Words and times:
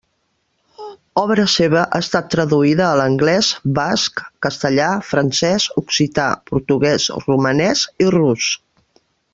Obra 1.23 1.43
seva 1.55 1.83
ha 1.97 1.99
estat 2.05 2.31
traduïda 2.35 2.87
a 2.87 2.95
l'anglès, 3.01 3.51
basc, 3.77 4.25
castellà, 4.47 4.89
francès, 5.11 5.71
occità, 5.85 6.27
portuguès, 6.53 7.09
romanès 7.29 7.87
i 8.07 8.11
rus. 8.19 8.49